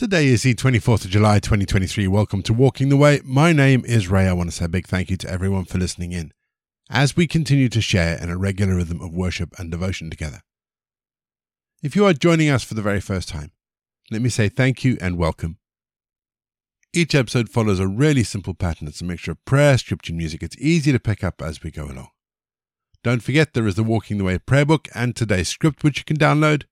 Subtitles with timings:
[0.00, 2.08] Today is the 24th of July 2023.
[2.08, 3.20] Welcome to Walking the Way.
[3.22, 4.26] My name is Ray.
[4.26, 6.32] I want to say a big thank you to everyone for listening in
[6.88, 10.40] as we continue to share in a regular rhythm of worship and devotion together.
[11.82, 13.52] If you are joining us for the very first time,
[14.10, 15.58] let me say thank you and welcome.
[16.94, 18.88] Each episode follows a really simple pattern.
[18.88, 20.42] It's a mixture of prayer, scripture, and music.
[20.42, 22.08] It's easy to pick up as we go along.
[23.04, 26.04] Don't forget there is the Walking the Way prayer book and today's script, which you
[26.04, 26.64] can download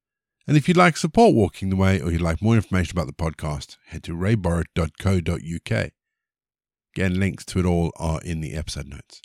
[0.49, 3.13] and if you'd like support Walking the Way or you'd like more information about the
[3.13, 5.91] podcast, head to rayborrett.co.uk.
[6.97, 9.21] Again, links to it all are in the episode notes.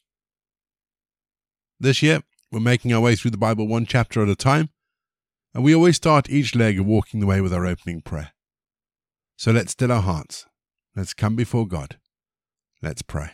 [1.80, 4.70] This year, we're making our way through the Bible one chapter at a time,
[5.54, 8.34] and we always start each leg of Walking the Way with our opening prayer.
[9.38, 10.46] So let's still our hearts.
[10.94, 11.99] Let's come before God.
[12.82, 13.32] Let's pray.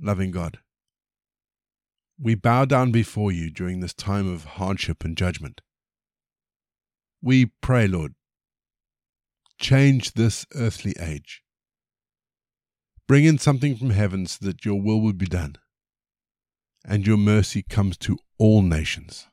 [0.00, 0.60] Loving God,
[2.20, 5.62] we bow down before you during this time of hardship and judgment.
[7.22, 8.14] We pray, Lord,
[9.58, 11.42] change this earthly age.
[13.08, 15.56] Bring in something from heaven so that your will will be done,
[16.84, 19.26] and your mercy comes to all nations.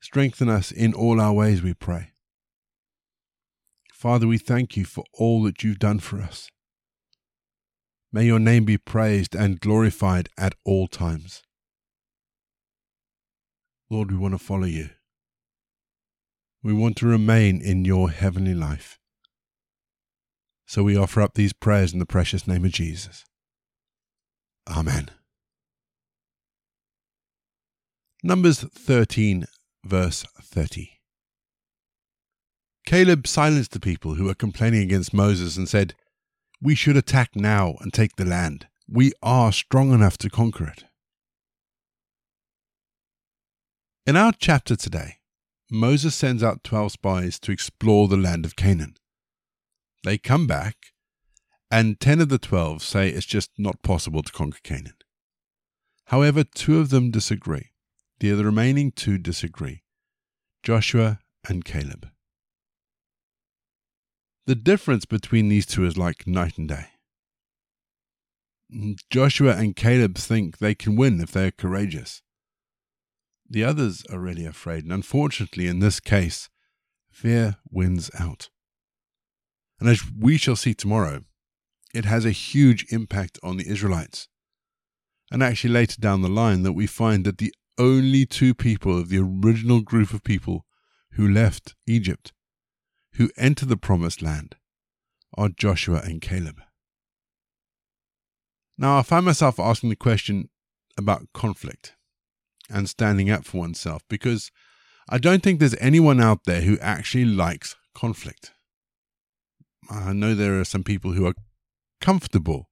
[0.00, 2.12] Strengthen us in all our ways, we pray.
[3.92, 6.48] Father, we thank you for all that you've done for us.
[8.12, 11.42] May your name be praised and glorified at all times.
[13.88, 14.90] Lord, we want to follow you.
[16.62, 18.98] We want to remain in your heavenly life.
[20.66, 23.24] So we offer up these prayers in the precious name of Jesus.
[24.68, 25.10] Amen.
[28.22, 29.46] Numbers 13,
[29.84, 30.90] verse 30.
[32.86, 35.94] Caleb silenced the people who were complaining against Moses and said,
[36.62, 38.68] we should attack now and take the land.
[38.88, 40.84] We are strong enough to conquer it.
[44.06, 45.18] In our chapter today,
[45.70, 48.96] Moses sends out 12 spies to explore the land of Canaan.
[50.02, 50.76] They come back,
[51.70, 54.96] and 10 of the 12 say it's just not possible to conquer Canaan.
[56.06, 57.70] However, two of them disagree.
[58.18, 59.82] The remaining two disagree
[60.62, 62.08] Joshua and Caleb.
[64.50, 66.86] The difference between these two is like night and day.
[69.08, 72.22] Joshua and Caleb think they can win if they are courageous.
[73.48, 76.48] The others are really afraid, and unfortunately, in this case,
[77.12, 78.48] fear wins out.
[79.78, 81.20] And as we shall see tomorrow,
[81.94, 84.26] it has a huge impact on the Israelites.
[85.30, 89.10] And actually, later down the line, that we find that the only two people of
[89.10, 90.66] the original group of people
[91.12, 92.32] who left Egypt
[93.14, 94.56] who enter the promised land
[95.36, 96.60] are Joshua and Caleb.
[98.78, 100.48] Now, I find myself asking the question
[100.96, 101.94] about conflict
[102.70, 104.50] and standing up for oneself because
[105.08, 108.52] I don't think there's anyone out there who actually likes conflict.
[109.90, 111.34] I know there are some people who are
[112.00, 112.70] comfortable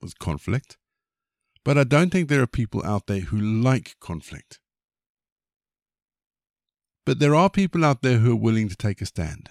[0.00, 0.78] with conflict,
[1.64, 4.58] but I don't think there are people out there who like conflict.
[7.10, 9.50] But there are people out there who are willing to take a stand.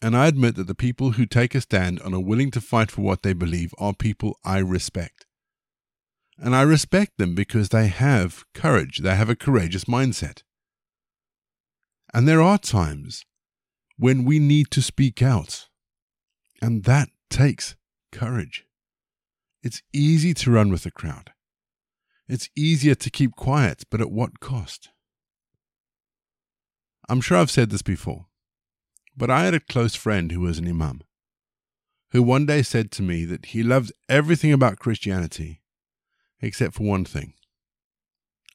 [0.00, 2.90] And I admit that the people who take a stand and are willing to fight
[2.90, 5.26] for what they believe are people I respect.
[6.38, 10.44] And I respect them because they have courage, they have a courageous mindset.
[12.14, 13.26] And there are times
[13.98, 15.68] when we need to speak out,
[16.62, 17.76] and that takes
[18.12, 18.64] courage.
[19.62, 21.32] It's easy to run with the crowd.
[22.28, 24.88] It's easier to keep quiet, but at what cost?
[27.12, 28.24] I'm sure I've said this before,
[29.14, 31.02] but I had a close friend who was an imam,
[32.12, 35.60] who one day said to me that he loved everything about Christianity
[36.40, 37.34] except for one thing.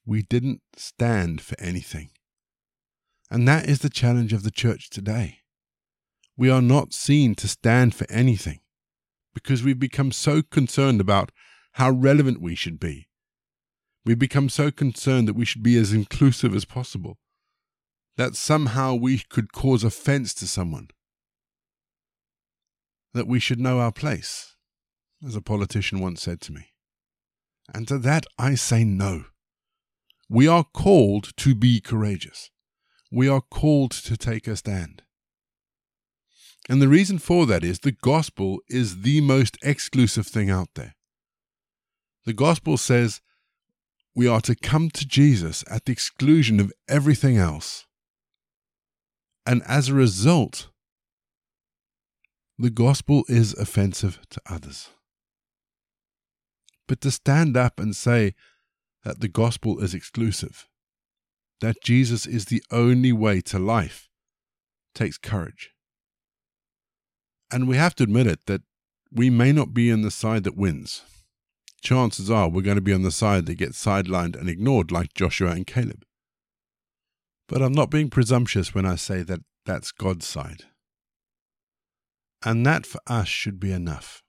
[0.08, 2.10] We didn't stand for anything.
[3.30, 5.42] And that is the challenge of the church today.
[6.36, 8.62] We are not seen to stand for anything
[9.36, 11.32] because we've become so concerned about
[11.74, 13.08] how relevant we should be.
[14.04, 17.20] We've become so concerned that we should be as inclusive as possible
[18.18, 20.90] that somehow we could cause offense to someone,
[23.14, 24.56] that we should know our place,
[25.26, 26.74] as a politician once said to me.
[27.74, 29.26] And to that I say no.
[30.30, 32.50] We are called to be courageous.
[33.12, 35.04] We are called to take a stand.
[36.70, 40.96] And the reason for that is the gospel is the most exclusive thing out there.
[42.26, 43.22] The gospel says
[44.14, 47.87] we are to come to Jesus at the exclusion of everything else.
[49.48, 50.68] And as a result,
[52.60, 54.90] the gospel is offensive to others.
[56.86, 58.36] But to stand up and say
[59.06, 60.68] that the gospel is exclusive,
[61.62, 64.10] that Jesus is the only way to life,
[64.94, 65.72] takes courage.
[67.50, 68.64] And we have to admit it that
[69.14, 71.04] we may not be on the side that wins.
[71.82, 75.14] Chances are we're going to be on the side that gets sidelined and ignored, like
[75.14, 76.04] Joshua and Caleb.
[77.48, 80.64] But I'm not being presumptuous when I say that that's God's side.
[82.44, 84.22] And that for us should be enough.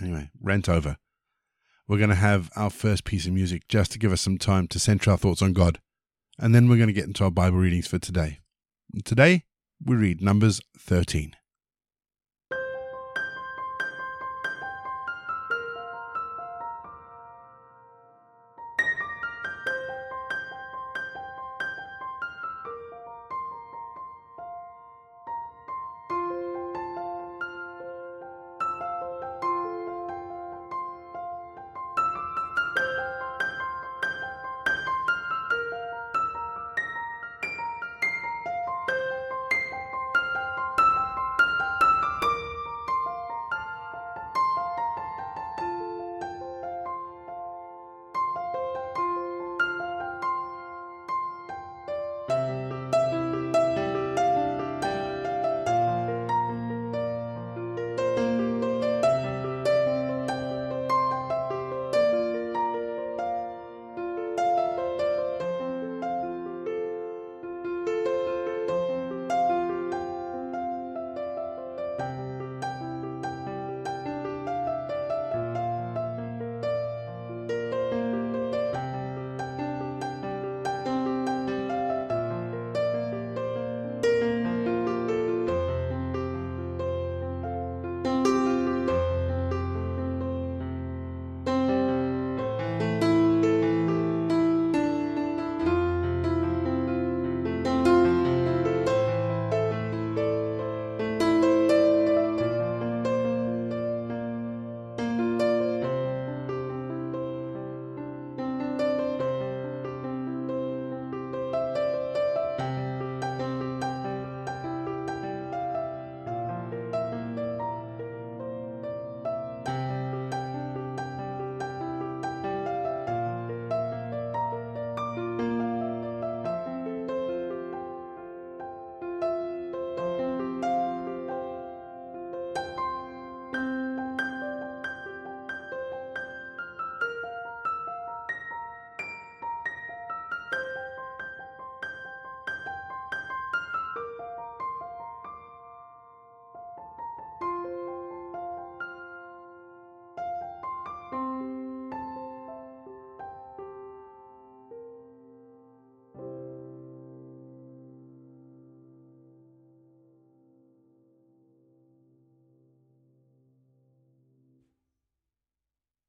[0.00, 0.96] Anyway, rent over.
[1.88, 4.68] We're going to have our first piece of music just to give us some time
[4.68, 5.80] to center our thoughts on God.
[6.38, 8.40] And then we're going to get into our Bible readings for today.
[8.92, 9.44] And today,
[9.84, 11.34] we read Numbers 13.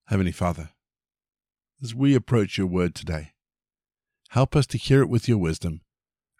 [0.09, 0.71] Heavenly Father,
[1.83, 3.33] as we approach your word today,
[4.29, 5.81] help us to hear it with your wisdom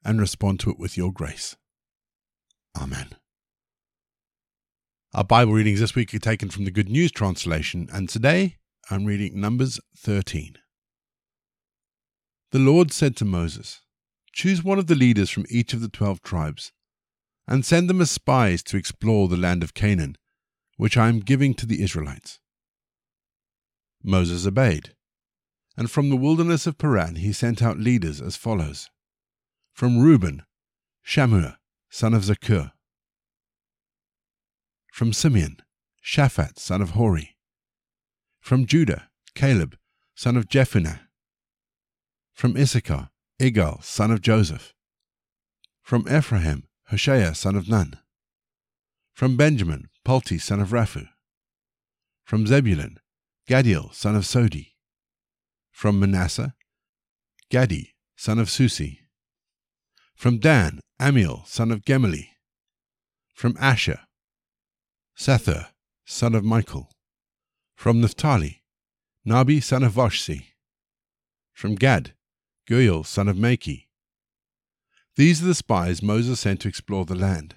[0.04, 1.56] and respond to it with your grace.
[2.76, 3.10] Amen.
[5.14, 8.58] Our Bible readings this week are taken from the Good News Translation, and today
[8.90, 10.56] I'm reading Numbers 13.
[12.52, 13.82] The Lord said to Moses,
[14.34, 16.72] Choose one of the leaders from each of the twelve tribes,
[17.48, 20.16] and send them as spies to explore the land of Canaan,
[20.78, 22.40] which I am giving to the Israelites.
[24.04, 24.94] Moses obeyed.
[25.78, 28.90] And from the wilderness of Paran he sent out leaders as follows
[29.74, 30.44] From Reuben,
[31.06, 31.58] Shammua,
[31.90, 32.72] son of Zaccur.
[34.92, 35.58] From Simeon,
[36.04, 37.36] Shaphat, son of Hori.
[38.42, 39.78] From Judah, Caleb,
[40.16, 41.00] son of Jephunneh.
[42.34, 44.74] From Issachar, Igal, son of Joseph.
[45.82, 48.00] From Ephraim, Hoshea, son of Nun.
[49.14, 51.08] From Benjamin, Palti, son of Raphu.
[52.24, 53.00] From Zebulun,
[53.50, 54.74] Gaddiel, son of Sodi.
[55.72, 56.54] From Manasseh,
[57.52, 59.00] Gaddi, son of Susi.
[60.14, 62.28] From Dan, Ammiel son of Gemalli.
[63.34, 64.02] From Asher,
[65.18, 65.70] Sethur,
[66.06, 66.92] son of Michael.
[67.76, 68.62] From Naphtali,
[69.28, 70.50] Nahbi son of Vophsi.
[71.52, 72.14] From Gad,
[72.70, 73.90] Geuel, son of Machi.
[75.16, 77.56] These are the spies Moses sent to explore the land.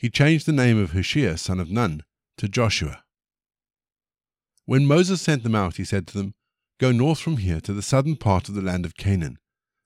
[0.00, 2.02] He changed the name of Hoshea, son of Nun,
[2.38, 3.04] to Joshua.
[4.66, 6.34] When Moses sent them out, he said to them,
[6.78, 9.38] Go north from here to the southern part of the land of Canaan,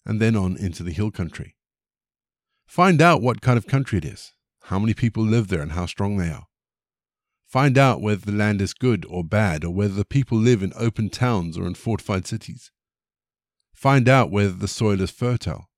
[0.05, 1.55] and then on into the hill country.
[2.67, 4.33] Find out what kind of country it is,
[4.65, 6.47] how many people live there, and how strong they are.
[7.47, 10.73] Find out whether the land is good or bad, or whether the people live in
[10.77, 12.71] open towns or in fortified cities.
[13.75, 15.69] Find out whether the soil is fertile,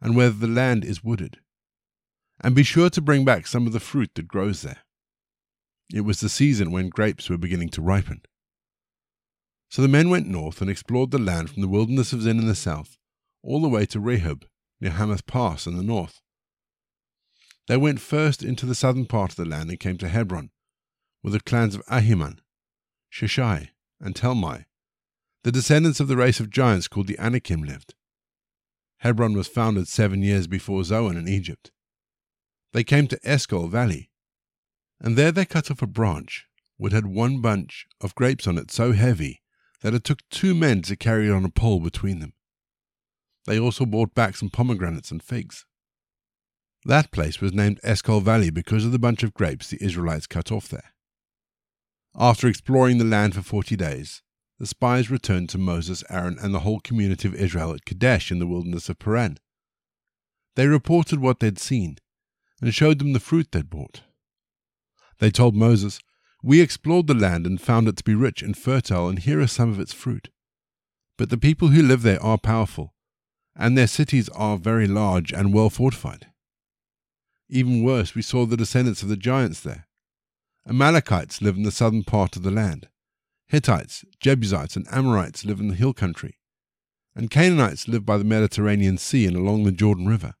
[0.00, 1.38] and whether the land is wooded.
[2.44, 4.80] and be sure to bring back some of the fruit that grows there.
[5.94, 8.22] It was the season when grapes were beginning to ripen.
[9.72, 12.46] So the men went north and explored the land from the wilderness of Zin in
[12.46, 12.98] the south
[13.42, 14.42] all the way to Rehob,
[14.82, 16.20] near Hamath Pass in the north.
[17.68, 20.50] They went first into the southern part of the land and came to Hebron,
[21.22, 22.40] where the clans of Ahiman,
[23.10, 24.66] Sheshai, and Talmai,
[25.42, 27.94] the descendants of the race of giants called the Anakim, lived.
[28.98, 31.70] Hebron was founded seven years before Zoan in Egypt.
[32.74, 34.10] They came to Eshcol Valley,
[35.00, 38.70] and there they cut off a branch which had one bunch of grapes on it
[38.70, 39.41] so heavy
[39.82, 42.32] that it took two men to carry it on a pole between them.
[43.46, 45.66] They also brought back some pomegranates and figs.
[46.84, 50.50] That place was named Eshcol Valley because of the bunch of grapes the Israelites cut
[50.50, 50.92] off there.
[52.16, 54.22] After exploring the land for forty days,
[54.58, 58.38] the spies returned to Moses, Aaron, and the whole community of Israel at Kadesh in
[58.38, 59.38] the wilderness of Paran.
[60.54, 61.98] They reported what they'd seen
[62.60, 64.02] and showed them the fruit they'd brought.
[65.18, 66.00] They told Moses,
[66.42, 69.46] We explored the land and found it to be rich and fertile, and here are
[69.46, 70.28] some of its fruit.
[71.16, 72.94] But the people who live there are powerful,
[73.54, 76.26] and their cities are very large and well fortified.
[77.48, 79.86] Even worse, we saw the descendants of the giants there.
[80.66, 82.88] Amalekites live in the southern part of the land.
[83.46, 86.38] Hittites, Jebusites, and Amorites live in the hill country,
[87.14, 90.34] and Canaanites live by the Mediterranean Sea and along the Jordan River.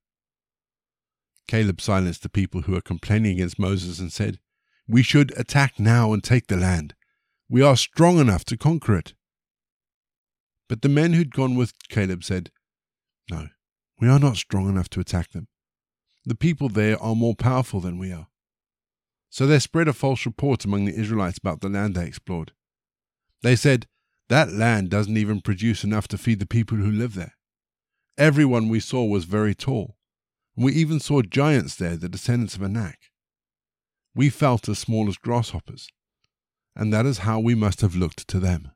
[1.46, 4.40] Caleb silenced the people who were complaining against Moses and said,
[4.88, 6.94] We should attack now and take the land.
[7.48, 9.14] We are strong enough to conquer it.
[10.68, 12.50] But the men who'd gone with Caleb said,
[13.30, 13.48] No,
[14.00, 15.48] we are not strong enough to attack them.
[16.24, 18.28] The people there are more powerful than we are.
[19.28, 22.52] So they spread a false report among the Israelites about the land they explored.
[23.42, 23.86] They said,
[24.28, 27.34] That land doesn't even produce enough to feed the people who live there.
[28.18, 29.96] Everyone we saw was very tall.
[30.56, 33.11] And we even saw giants there, the descendants of Anak.
[34.14, 35.88] We felt as small as grasshoppers,
[36.76, 38.70] and that is how we must have looked to them.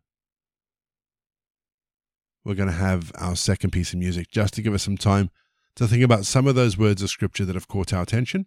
[2.45, 5.31] We're going to have our second piece of music just to give us some time
[5.75, 8.47] to think about some of those words of scripture that have caught our attention.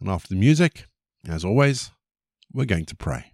[0.00, 0.86] And after the music,
[1.26, 1.92] as always,
[2.52, 3.32] we're going to pray.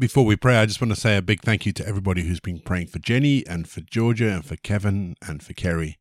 [0.00, 2.38] Before we pray, I just want to say a big thank you to everybody who's
[2.38, 5.98] been praying for Jenny and for Georgia and for Kevin and for Kerry.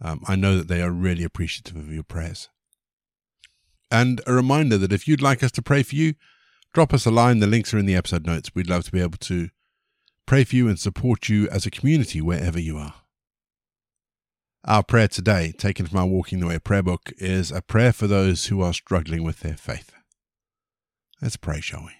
[0.00, 2.48] Um, I know that they are really appreciative of your prayers.
[3.90, 6.14] And a reminder that if you'd like us to pray for you,
[6.72, 7.40] drop us a line.
[7.40, 8.54] The links are in the episode notes.
[8.54, 9.50] We'd love to be able to
[10.26, 12.94] pray for you and support you as a community wherever you are.
[14.64, 18.06] Our prayer today, taken from our Walking the Way prayer book, is a prayer for
[18.06, 19.92] those who are struggling with their faith.
[21.20, 21.92] Let's pray, shall we?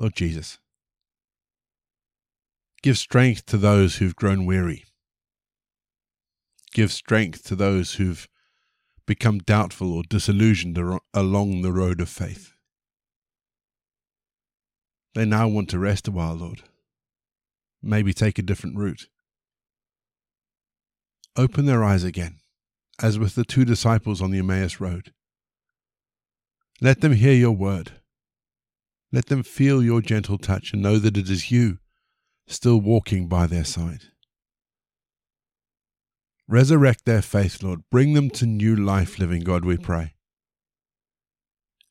[0.00, 0.58] Lord Jesus,
[2.82, 4.86] give strength to those who've grown weary.
[6.72, 8.26] Give strength to those who've
[9.06, 10.78] become doubtful or disillusioned
[11.12, 12.54] along the road of faith.
[15.14, 16.62] They now want to rest a while, Lord.
[17.82, 19.06] Maybe take a different route.
[21.36, 22.38] Open their eyes again,
[23.02, 25.12] as with the two disciples on the Emmaus Road.
[26.80, 27.99] Let them hear your word
[29.12, 31.78] let them feel your gentle touch and know that it is you
[32.46, 34.04] still walking by their side.
[36.48, 37.82] Resurrect their faith, Lord.
[37.90, 40.14] Bring them to new life, living God, we pray.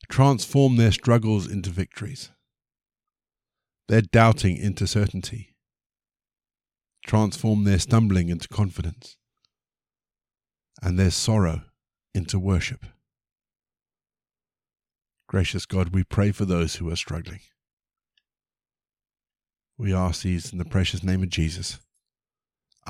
[0.09, 2.29] Transform their struggles into victories,
[3.87, 5.55] their doubting into certainty.
[7.05, 9.15] Transform their stumbling into confidence,
[10.81, 11.61] and their sorrow
[12.13, 12.85] into worship.
[15.29, 17.41] Gracious God, we pray for those who are struggling.
[19.77, 21.77] We ask these in the precious name of Jesus.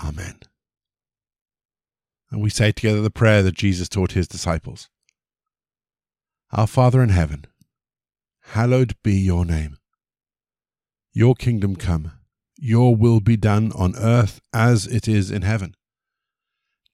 [0.02, 0.40] Amen.
[2.32, 4.88] And we say together the prayer that Jesus taught his disciples
[6.54, 7.44] Our Father in heaven,
[8.54, 9.78] hallowed be your name.
[11.12, 12.14] Your kingdom come,
[12.58, 15.76] your will be done on earth as it is in heaven.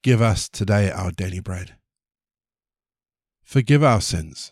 [0.02, 1.76] Give us today our daily bread.
[3.44, 4.52] Forgive our sins